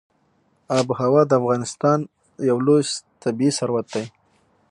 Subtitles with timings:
[0.77, 1.99] آب وهوا د افغانستان
[2.49, 2.83] یو لوی
[3.21, 4.05] طبعي ثروت دی.